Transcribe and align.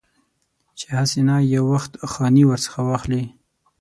چې 0.77 0.87
هسې 0.97 1.21
نه 1.27 1.35
یو 1.55 1.63
وخت 1.73 1.91
خاني 2.11 2.43
ورڅخه 2.47 2.79
واخلي. 2.83 3.23